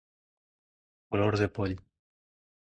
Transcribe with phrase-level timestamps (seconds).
[1.13, 1.79] Color de poll.